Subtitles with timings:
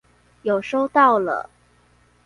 [0.41, 1.47] 有收到了